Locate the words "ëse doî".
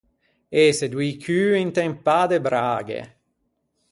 0.65-1.09